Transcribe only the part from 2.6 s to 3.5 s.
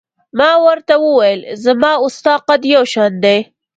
یو شان دی.